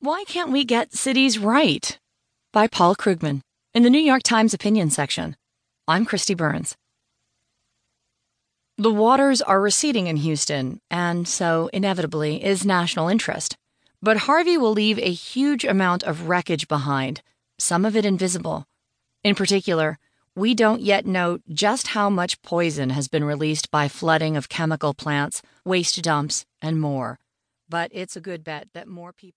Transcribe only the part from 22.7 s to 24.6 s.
has been released by flooding of